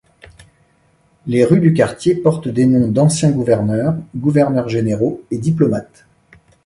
Les 1.27 1.45
rues 1.45 1.59
du 1.59 1.73
quartier 1.75 2.15
portent 2.15 2.47
des 2.47 2.65
noms 2.65 2.87
d'anciens 2.87 3.29
gouverneurs, 3.29 3.93
gouverneurs-généraux 4.15 5.21
et 5.29 5.37
diplomates. 5.37 6.07